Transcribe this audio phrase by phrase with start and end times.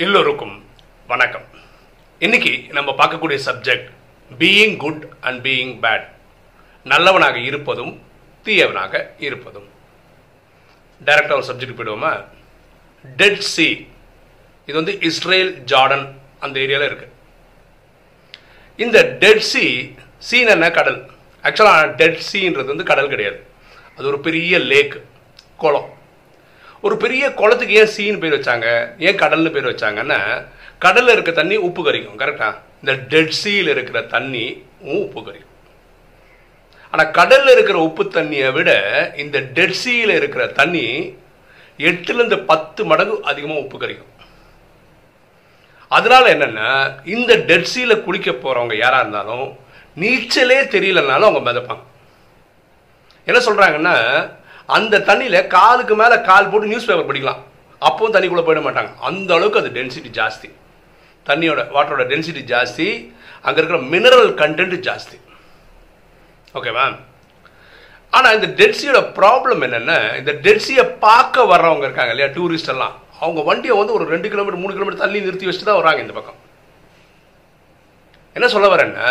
[0.00, 0.64] எல்லோருக்கும்
[1.06, 1.44] வணக்கம்.
[2.18, 3.88] இன்னைக்கு நம்ம பார்க்கக்கூடிய subject
[4.38, 6.06] being good and being bad
[6.84, 8.02] நல்லவனாக இருப்பதும்
[8.44, 9.68] தீயவனாக இருப்பதும்.
[11.04, 12.24] டைரக்டாக ஒரு சப்ஜெக்ட் போயிடுவோமா?
[13.16, 13.88] டெட் சி
[14.66, 17.12] இது வந்து இஸ்ரேல் ஜார்டன் அந்த ஏரியாவில் இருக்கு.
[18.76, 20.70] இந்த டெட் சி சீன் என்ன?
[20.70, 21.10] கடல்.
[21.42, 23.46] ஆக்சுவலாக டெட் சீன்றது வந்து கடல் கிடையாது.
[23.96, 25.04] அது ஒரு பெரிய லேக்
[25.56, 25.98] குளம்.
[26.82, 28.66] ஒரு பெரிய குளத்துக்கு ஏன் சீன்னு பேர் வச்சாங்க?
[28.98, 30.18] ஏன் கடல்னு பேர் வச்சாங்கன்னா
[30.78, 32.48] கடலில் இருக்க தண்ணி உப்பு கறிக்கும் கரெக்டா
[32.80, 34.44] இந்த டெட் சீல இருக்கிற தண்ணி
[34.98, 35.46] உப்பு கறிக்கும்
[36.92, 38.70] ஆனால் கடலில் இருக்கிற உப்பு தண்ணியை விட
[39.16, 40.86] இந்த டெட் சீல இருக்கிற தண்ணி
[41.78, 44.06] எட்டுலேருந்து பத்து மடங்கு அதிகமாக உப்பு கறிக்கும்
[45.90, 46.70] அதனால என்னென்னா
[47.04, 49.46] இந்த டெட் சீல குளிக்க போகிறவங்க யாராக இருந்தாலும்
[49.96, 51.84] நீச்சலே தெரியலனாலும் அவங்க மிதப்பாங்க.
[53.26, 53.94] என்ன சொல்கிறாங்கன்னா
[54.76, 57.40] அந்த தண்ணியில் காலுக்கு மேலே கால் போட்டு நியூஸ் பேப்பர் படிக்கலாம்.
[57.88, 58.90] அப்பவும் தண்ணிக்குள்ளே போயிட மாட்டாங்க.
[59.08, 60.48] அந்த அளவுக்கு அது டென்சிட்டி ஜாஸ்தி.
[61.28, 62.88] தண்ணியோட வாட்டரோட டென்சிட்டி ஜாஸ்தி.
[63.46, 65.16] அங்கே இருக்கிற மினரல் கண்டென்ட் ஜாஸ்தி.
[66.58, 66.84] ஓகேவா
[68.16, 72.94] ஆனால் இந்த டெட்சியோட ப்ராப்ளம் என்னென்ன இந்த டெட்சியை பார்க்க வர்றவங்க இருக்காங்க இல்லையா டூரிஸ்ட் எல்லாம்.
[73.22, 76.38] அவங்க வண்டியை வந்து ஒரு ரெண்டு கிலோமீட்டர் மூணு கிலோமீட்டர் தள்ளி நிறுத்தி வச்சுட்டு தான் வராங்க இந்த பக்கம்.
[78.36, 79.08] என்ன சொல்ல வரேன்னா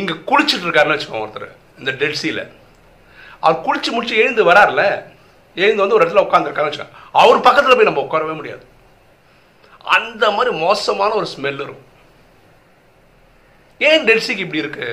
[0.00, 1.48] இங்கே குளிச்சுட்டு இருக்காருன்னு வச்சுக்கோங்க ஒருத்தர்
[1.80, 2.42] இந்த டெட்சியில்
[3.42, 4.82] அவர் குளிச்சு முடிச்சு எழுந்து வரார்ல
[5.62, 6.98] எழுந்து வந்து ஒரு இடத்துல உட்காந்துருக்காருன்னு வச்சுக்கோங்க.
[7.12, 8.64] அவர் பக்கத்தில் போய் நம்ம உட்காரவே முடியாது.
[9.98, 11.90] அந்த மாதிரி மோசமான ஒரு ஸ்மெல் இருக்கும்
[13.78, 14.88] ஏன் டெல்சிக்கு இப்படி இருக்கு?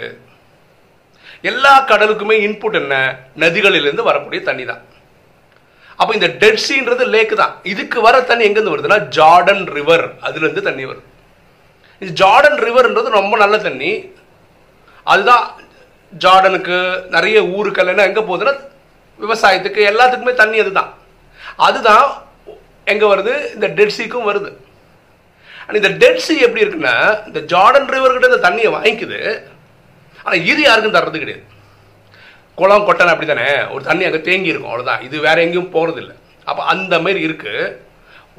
[1.42, 2.96] எல்லா கடலுக்குமே இன்புட் என்ன?
[3.38, 4.82] நதிகளிலிருந்து வரக்கூடிய தண்ணி தான்.
[5.96, 7.54] அப்போ இந்த டெட்சின்றது லேக் தான்.
[7.64, 11.06] இதுக்கு வர தண்ணி எங்கேருந்து வருதுன்னா ஜார்டன் ரிவர் அதுலேருந்து தண்ணி வருது
[12.00, 13.92] இது ஜார்டன் ரிவர்ன்றது ரொம்ப நல்ல தண்ணி.
[15.04, 15.46] அதுதான்
[16.14, 16.78] ஜார்டனுக்கு
[17.16, 18.54] நிறைய ஊருக்கெல்லாம் எங்கே போகுதுன்னா
[19.20, 20.92] விவசாயத்துக்கு எல்லாத்துக்குமே தண்ணி அதுதான்.
[21.68, 22.08] அதுதான்
[22.92, 23.34] எங்கே வருது?
[23.56, 24.50] இந்த டெட்சிக்கும் வருது.
[25.64, 26.96] ஆனால் இந்த டெட்சி எப்படி இருக்குன்னா
[27.30, 29.20] இந்த ஜார்டன் ரிவர்கிட்ட இந்த தண்ணியை வாங்கிக்குது.
[30.26, 31.44] ஆனால் இது யாருக்கும் தர்றது கிடையாது.
[32.60, 36.16] குளம் கொட்டனை அப்படி தானே ஒரு தண்ணி அங்கே தேங்கி இருக்கும் அவ்வளோதான் இது வேற எங்கேயும் போகிறது இல்லை
[36.48, 37.54] அப்போ அந்த மாதிரி இருக்கு.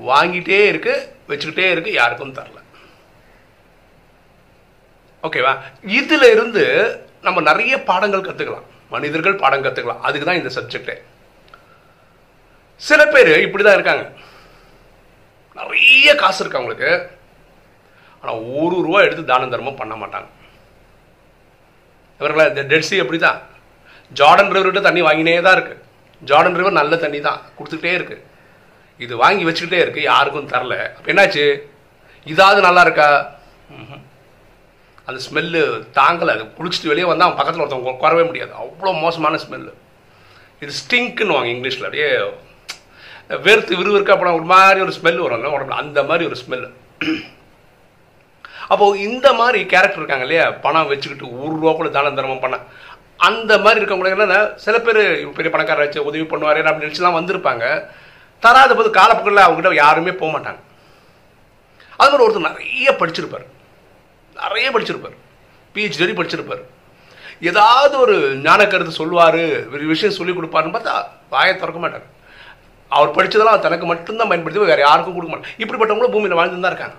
[0.08, 0.94] வாங்கிட்டே இருக்கு
[1.30, 2.58] வச்சுக்கிட்டே இருக்கு யாருக்கும் தரல.
[5.24, 5.52] ஓகேவா
[6.00, 6.64] இதுல இருந்து
[7.26, 10.96] நம்ம நிறைய பாடங்கள் கற்றுக்கலாம் மனிதர்கள் பாடம் கற்றுக்கலாம் அதுக்கு தான் இந்த சப்ஜெக்டே
[12.88, 14.04] சில பேர் இப்படி தான் இருக்காங்க.
[15.58, 16.90] நிறைய காசு இருக்கு அவங்களுக்கு.
[18.22, 20.28] ஆனால் ஒரு ரூபா எடுத்து தான தர்மம் பண்ண மாட்டாங்க.
[22.20, 22.62] இவர்களா இந்த
[23.04, 23.38] எப்படி தான்
[24.18, 25.76] ஜார்டன் ரிவர்கிட்ட தண்ணி வாங்கினே தான் இருக்கு.
[26.22, 28.16] ஜார்டன் ரிவர் நல்ல தண்ணி தான் கொடுத்துக்கிட்டே இருக்கு.
[29.04, 30.00] இது வாங்கி வச்சுக்கிட்டே இருக்கு.
[30.10, 30.74] யாருக்கும் தரல.
[30.96, 31.44] அப்ப என்னாச்சு?
[32.26, 33.08] இதாவது நல்லா இருக்கா?
[33.80, 34.02] ம்ஹும்.
[35.08, 35.60] அந்த ஸ்மெல்லு
[35.98, 36.32] தாங்கலை.
[36.36, 38.52] அது குளிச்சுட்டு வெளியே வந்தால் அவன் பக்கத்தில் ஒருத்தவங்க குறவே முடியாது.
[38.62, 39.72] அவ்வளோ மோசமான ஸ்மெல்லு
[40.64, 41.88] இது ஸ்டிங்க்குன்னு வாங்க இங்கிலீஷில்.
[41.88, 42.08] அப்படியே
[43.46, 45.82] வேர்த்து விறுவிறுக்க அப்புறம் ஒரு மாதிரி ஒரு ஸ்மெல் வரும் உடம்புல.
[45.84, 46.70] அந்த மாதிரி ஒரு ஸ்மெல்லு
[48.72, 50.44] அப்போது இந்த மாதிரி கேரக்டர் இருக்காங்க இல்லையா?
[50.64, 52.56] பணம் வச்சுக்கிட்டு ஒரு ரூபா கூட தானம் தர்மம் பண்ண.
[53.28, 55.00] அந்த மாதிரி இருக்கவங்களுக்கு என்னென்னா சில பேர்
[55.36, 57.64] பெரிய பணக்காரராச்சு உதவி பண்ணுவார் அப்படின்னு நினச்சிலாம் வந்திருப்பாங்க.
[58.44, 60.60] தராத போது காலப்போக்கில் அவங்ககிட்ட யாருமே போக மாட்டாங்க.
[62.00, 63.46] அது மாதிரி ஒருத்தர் நிறைய படிச்சிருப்பார்.
[64.42, 65.16] நிறைய படிச்சிருப்பார்.
[65.74, 66.62] பிஹெச்டி வரை படிச்சிருப்பார்.
[67.50, 68.14] ஏதாவது ஒரு
[68.46, 69.42] ஞான கருத்து சொல்லுவார்
[69.74, 70.94] ஒரு விஷயம் சொல்லி கொடுப்பாருன்னு பார்த்தா
[71.34, 72.06] வாயை திறக்க மாட்டார்.
[72.96, 75.54] அவர் படிச்சதெல்லாம் தனக்கு மட்டும்தான் பயன்படுத்தி வேறு யாருக்கும் கொடுக்க மாட்டார்.
[75.62, 76.96] இப்படிப்பட்டவங்களும் பூமியில் வாழ்ந்து தான் இருக்காங்க.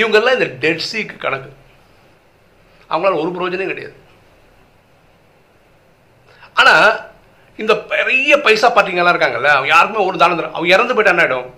[0.00, 1.50] இவங்கெல்லாம் இந்த டெட் சீக்கு கணக்கு.
[2.90, 3.96] அவங்களால ஒரு பிரயோஜனம் கிடையாது.
[6.60, 6.88] ஆனால்
[7.62, 11.48] இந்த பெரிய பைசா பார்ட்டிங்கெல்லாம் இருக்காங்கல்ல அவங்க யாருக்குமே ஒரு தானம் தரும் அவங்க இறந்து போயிட்டா என்ன ஆகிடும்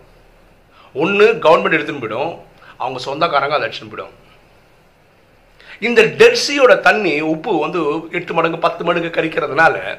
[1.02, 2.32] ஒன்று கவர்மெண்ட் எடுத்துன்னு போயிடும்.
[2.82, 4.14] அவங்க சொந்தக்காரங்க அதை அடிச்சுன்னு போயிடும்.
[5.80, 7.80] இந்த டெட்சியோட தண்ணி உப்பு வந்து
[8.12, 9.98] எட்டு மடங்கு பத்து மடங்கு கரிக்கிறதுனால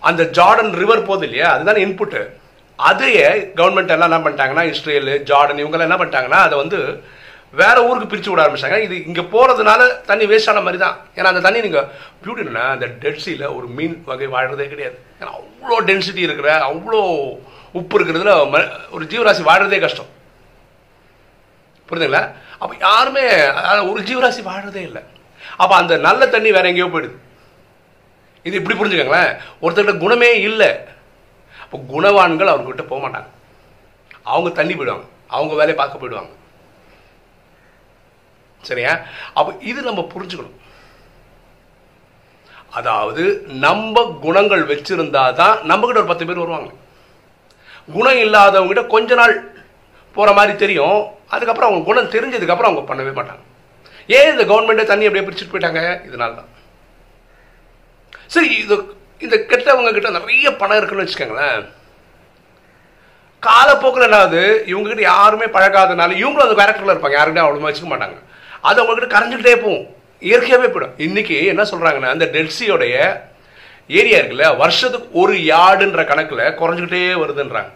[0.00, 1.52] அந்த ஜார்டன் ரிவர் போகுது இல்லையா?
[1.52, 2.28] அதுதான் இன்புட்டு
[2.76, 7.02] அதையே கவர்மெண்ட் எல்லாம் என்ன பண்ணிட்டாங்கன்னா இஸ்ரேல் ஜார்டன் இவங்கெல்லாம் என்ன பண்ணிட்டாங்கன்னா அதை வந்து
[7.50, 8.80] வேற ஊருக்கு பிரிச்சு விட ஆரம்பிச்சாங்க.
[8.82, 10.96] இது இங்க போறதுனால தண்ணி வேஸ்ட் ஆன மாதிரி தான்.
[11.14, 11.90] ஏன்னா அந்த தண்ணி நீங்க
[12.24, 14.98] பியூட்டினா அந்த டெட்சியில் ஒரு மீன் வகை வாழ்றதே கிடையாது.
[15.20, 17.30] ஏன்னா அவ்வளோ டென்சிட்டி இருக்கிற அவ்வளோ
[17.72, 20.22] உப்பு இருக்கிறதுல ம- ஒரு ஜீவராசி வாழ்றதே கஷ்டம்.
[21.88, 22.22] புரியுதுங்களா?
[22.58, 23.24] அப்போ யாருமே
[23.58, 25.02] அதாவது ஒரு ஜீவராசி வாழறதே இல்லை.
[25.62, 27.16] அப்போ அந்த நல்ல தண்ணி வேற எங்கேயோ போயிடுது.
[28.46, 29.32] இது இப்படி புரிஞ்சுக்கோங்களேன்.
[29.62, 30.70] ஒருத்தர்கிட்ட குணமே இல்லை.
[31.64, 33.30] அப்போ குணவான்கள் அவர்கிட்ட போக மாட்டாங்க.
[34.32, 35.06] அவங்க தண்ணி போயிடுவாங்க.
[35.36, 36.32] அவங்க வேலையை பார்க்க போயிடுவாங்க.
[38.68, 38.92] சரியா?
[39.38, 40.58] அப்போ இது நம்ம புரிஞ்சுக்கணும்.
[42.78, 43.24] அதாவது
[43.64, 46.70] நம்ம குணங்கள் வச்சிருந்தா தான் நம்ம கிட்ட ஒரு பத்து பேர் வருவாங்க
[47.96, 49.34] குணம் இல்லாதவங்க கிட்ட கொஞ்ச நாள்
[50.16, 51.00] போற மாதிரி தெரியும்.
[51.34, 53.42] அதுக்கப்புறம் அவங்க குணம் தெரிஞ்சதுக்கப்புறம் அவங்க பண்ணவே மாட்டாங்க.
[54.16, 55.82] ஏன் இந்த கவர்மெண்ட்டே தண்ணி அப்படியே பிரிச்சுட்டு போயிட்டாங்க?
[56.08, 56.50] இதனால தான்.
[58.34, 58.76] சரி இது
[59.24, 61.64] இந்த கெட்டவங்க கிட்ட நிறைய பணம் இருக்குன்னு வச்சுக்கோங்களேன்.
[63.42, 64.40] காலப்போக்கில் என்னாவது
[64.70, 67.16] இவங்ககிட்ட யாருமே பழகாதனால இவங்களும் அந்த கேரக்டரில் இருப்பாங்க.
[67.18, 68.18] யாருக்கிட்ட அவ்வளோ வச்சுக்க மாட்டாங்க.
[68.68, 69.86] அது அவங்ககிட்ட கரைஞ்சிக்கிட்டே போகும்.
[70.28, 70.94] இயற்கையாகவே போயிடும்.
[71.06, 72.94] இன்னைக்கு என்ன சொல்கிறாங்கன்னா அந்த டெல்சியோடைய
[74.00, 77.72] ஏரியா இருக்குல்ல வருஷத்துக்கு ஒரு யார்டுன்ற கணக்கில் குறைஞ்சிக்கிட்டே வருதுன்றாங்க.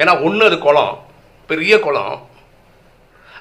[0.00, 0.94] ஏன்னா ஒன்று அது குளம்
[1.50, 2.14] பெரிய குளம்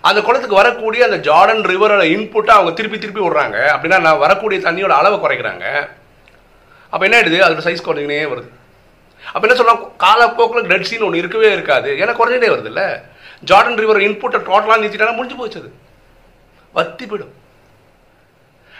[0.01, 3.57] அந்த குளத்துக்கு வரக்கூடிய அந்த ஜார்டன் ரிவரோட இன்புட்டை அவங்க திருப்பி திருப்பி விடுறாங்க.
[3.74, 5.66] அப்படின்னா நான் வரக்கூடிய தண்ணியோட அளவை குறைக்கிறாங்க.
[6.90, 7.40] அப்போ என்ன ஆயிடுது?
[7.46, 8.50] அதோட சைஸ் குறைஞ்சினே வருது.
[9.34, 11.90] அப்போ என்ன சொல்லலாம் காலப்போக்கில் டெட் சீன் ஒன்று இருக்கவே இருக்காது.
[11.92, 12.88] ஏன்னா குறைஞ்சிட்டே வருது இல்லை
[13.50, 15.69] ஜார்டன் ரிவர் இன்புட்டை டோட்டலாக நிறுத்திட்டா முடிஞ்சு போச்சு அது.
[16.74, 17.36] வத்தி போயிடும்.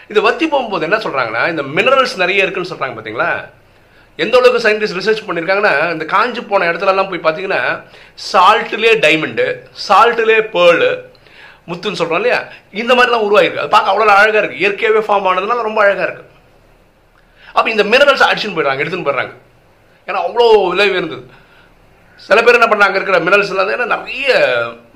[0.08, 3.30] இது வத்தி போகும்போது என்ன சொல்கிறாங்கன்னா இந்த மினரல்ஸ் நிறைய இருக்குன்னு சொல்கிறாங்க பார்த்தீங்களா
[4.16, 7.82] எந்த அளவுக்கு சயின்டிஸ்ட் ரிசர்ச் பண்ணியிருக்காங்கன்னா இந்த காஞ்சி போன இடத்துலலாம் போய் பார்த்தீங்கன்னா
[8.32, 9.46] சால்ட்லேயே டைமண்டு
[9.88, 11.08] சால்ட்லேயே பேர்லு
[11.68, 12.38] முத்துன்னு சொல்கிறோம் இல்லையா?
[12.80, 16.28] இந்த மாதிரிலாம் உருவாயிருக்கு அது பார்க்க அவ்வளோ அழகாக இருக்குது இயற்கையாகவே ஃபார்ம் ஆனதுனால ரொம்ப அழகாக இருக்குது
[17.56, 19.34] அப்போ இந்த மினரல்ஸ் அடிச்சுன்னு போயிடுறாங்க எடுத்துன்னு போயிடுறாங்க.
[20.08, 21.24] ஏன்னா அவ்வளோ விலை உயர்ந்தது
[22.26, 24.28] சில பேர் என்ன பண்ணாங்க இருக்கிற மினரல்ஸ் எல்லாம் ஏன்னா நிறைய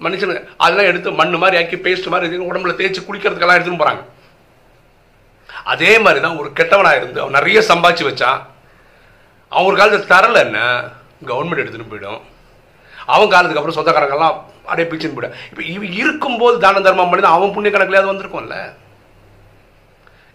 [0.05, 0.35] மனுஷனு
[0.65, 4.03] அதெல்லாம் எடுத்து மண் மாதிரி ஆக்கி பேஸ்ட் மாதிரி உடம்புல தேய்ச்சி குளிக்கிறதுக்கெல்லாம் எடுத்துன்னு போகிறாங்க
[5.73, 8.41] அதே மாதிரி தான் ஒரு கெட்டவனாக இருந்து அவன் நிறைய சம்பாதிச்சு வச்சான்
[9.53, 10.65] அவன் ஒரு காலத்தில் தரலைன்னா
[11.31, 12.21] கவர்மெண்ட் எடுத்துகிட்டு போயிடும்.
[13.15, 17.73] அவன் காலத்துக்கு அப்புறம் சொந்தக்காரங்கெல்லாம் அப்படியே பிச்சுன்னு போயிடும் இப்போ இவ இருக்கும்போது தான தர்மம் பண்ணி அவன் புண்ணிய
[17.75, 18.59] கணக்கில் வந்திருக்கும்ல.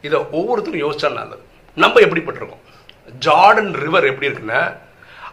[0.08, 1.44] இதை ஒவ்வொருத்தரும் யோசிச்சா நல்லது.
[1.84, 2.64] நம்ம எப்படிப்பட்டிருக்கோம்?
[3.26, 4.62] ஜார்டன் ரிவர் எப்படி இருக்குன்னா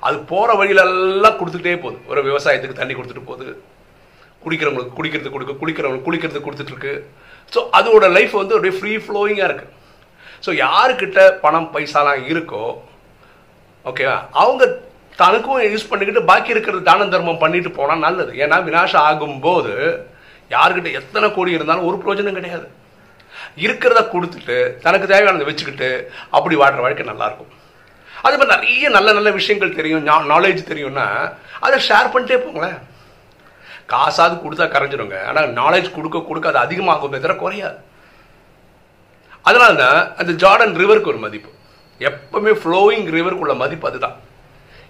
[0.07, 1.99] அது போகிற வழியிலெல்லாம் கொடுத்துட்டே போகுது.
[2.11, 3.47] ஒரு விவசாயத்துக்கு தண்ணி கொடுத்துட்டு போகுது.
[4.45, 6.95] குடிக்கிறவங்களுக்கு குடிக்கிறது கொடுக்க குளிக்கிறவங்களுக்கு குளிக்கிறது கொடுத்துட்ருக்கு.
[7.53, 9.73] ஸோ அதோட லைஃப் வந்து அப்படியே ஃப்ரீ ஃப்ளோயிங்காக இருக்குது
[10.45, 12.65] ஸோ யாருக்கிட்ட பணம் பைசாலாம் இருக்கோ
[13.85, 14.65] ஓகேவா அவங்க
[15.21, 18.33] தனக்கும் யூஸ் பண்ணிக்கிட்டு பாக்கி இருக்கிறது தான தர்மம் பண்ணிட்டு போனால் நல்லது.
[18.45, 19.75] ஏன்னா வினாசம் ஆகும்போது
[20.55, 22.67] யாருக்கிட்ட எத்தனை கோடி இருந்தாலும் ஒரு பிரயோஜனம் கிடையாது.
[23.67, 25.89] இருக்கிறத கொடுத்துட்டு தனக்கு தேவையானதை வச்சுக்கிட்டு
[26.37, 27.53] அப்படி வாழ்கிற வாழ்க்கை நல்லாயிருக்கும்.
[28.25, 31.07] அதே மாதிரி நிறைய நல்ல நல்ல விஷயங்கள் தெரியும் நாலேஜ் தெரியும்னா
[31.67, 32.79] அதை ஷேர் பண்ணிட்டே போங்களேன்.
[33.93, 37.79] காசாவது கொடுத்தா கரைஞ்சிருங்க ஆனால் நாலேஜ் கொடுக்க கொடுக்க அது அதிகமாகும் தவிர குறையாது.
[39.49, 41.51] அதனால தான் அந்த ஜார்டன் ரிவருக்கு ஒரு மதிப்பு.
[42.09, 44.17] எப்பவுமே ஃப்ளோயிங் ரிவருக்குள்ள மதிப்பு அதுதான்.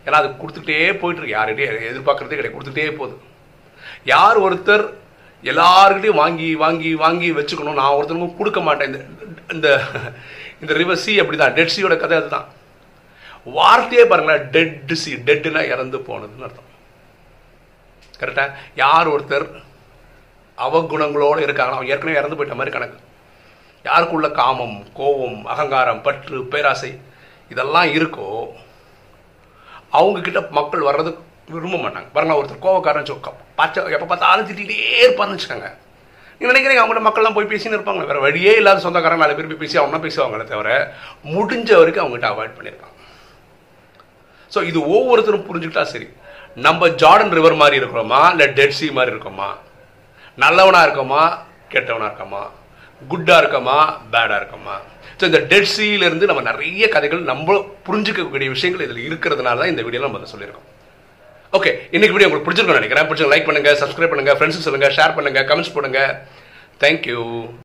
[0.07, 2.57] ஏன்னா அது கொடுத்துட்டே போயிட்டு இருக்கு யார்கிட்டயும் எதிர்பார்க்கறதே கிடையாது.
[2.57, 3.17] கொடுத்துட்டே போகுது.
[4.05, 4.85] யார் ஒருத்தர்
[5.43, 7.81] எல்லாருக்கிட்டையும் வாங்கி வாங்கி வாங்கி வச்சுக்கணும்.
[7.81, 8.93] நான் ஒருத்தருக்கும் கொடுக்க மாட்டேன்.
[8.93, 9.01] இந்த
[9.55, 9.81] இந்த
[10.61, 11.55] இந்த ரிவர் சி அப்படிதான்.
[11.57, 12.47] டெட் சியோட கதை அதுதான்.
[13.45, 14.47] வார்த்தையே பாருங்களேன்.
[14.51, 16.71] டெட் சி டெட்னா இறந்து போனதுன்னு அர்த்தம்.
[18.21, 19.47] கரெக்டாக யார் ஒருத்தர்
[20.59, 22.99] அவகுணங்களோடு இருக்காங்களோ அவன் ஏற்கனவே இறந்து போயிட்ட மாதிரி கணக்கு.
[23.85, 27.01] யாருக்குள்ள காமம் கோபம் அகங்காரம் பற்று பேராசை
[27.51, 28.29] இதெல்லாம் இருக்கோ
[29.99, 31.11] அவங்கக்கிட்ட மக்கள் வர்றது
[31.55, 32.09] விரும்ப மாட்டாங்க.
[32.17, 33.29] வரலாம் ஒருத்தர் கோவக்காரன் சொக்க
[33.61, 35.69] பச்சை எப்போ பார்த்தாலும் திட்டிகிட்டே இருப்பான்னு வச்சுக்கோங்க.
[36.39, 39.79] நீங்க நினைக்கிறீங்க அவங்கள மக்கள்லாம் போய் பேசின்னு இருப்பாங்க வேறு வழியே இல்லாத சொந்தக்காரங்க நாலு பேர் போய் பேசி
[39.79, 40.71] அவங்களாம் பேசுவாங்களே தவிர
[41.35, 42.95] முடிஞ்ச வரைக்கும் அவங்ககிட்ட அவாய்ட் பண்ணியிருப்பாங்க
[44.53, 46.09] ஸோ இது ஒவ்வொருத்தரும் புரிஞ்சுக்கிட்டா சரி.
[46.67, 48.21] நம்ம ஜார்டன் ரிவர் மாதிரி இருக்கிறோமா?
[48.31, 49.49] இல்லை டெட் சி மாதிரி இருக்கோமா?
[50.39, 51.23] நல்லவனாக இருக்கோமா?
[51.73, 52.43] கெட்டவனாக இருக்கோமா?
[53.03, 53.79] குட்டாக இருக்கோமா
[54.13, 54.77] பேடாக இருக்கோமா?
[55.19, 60.09] ஸோ இந்த டெட் சீலேருந்து நம்ம நிறைய கதைகள் நம்ம புரிஞ்சுக்கக்கூடிய விஷயங்கள் இதில் இருக்கிறதுனால தான் இந்த வீடியோவில்
[60.09, 60.67] நம்ம அதை சொல்லியிருக்கோம்.
[61.57, 63.07] ஓகே இன்னைக்கு வீடியோ உங்களுக்கு பிடிச்சிருக்கோம் நினைக்கிறேன்.
[63.09, 66.13] பிடிச்சிருக்க லைக் பண்ணுங்கள் சப்ஸ்கிரைப் பண்ணுங்க ஃப்ரெண்ட்ஸுக்கு சொல்லுங்கள் ஷேர் பண்ணுங்கள் கமெண்ட்ஸ் பண்ணுங்கள்
[66.83, 67.21] தேங்க்யூ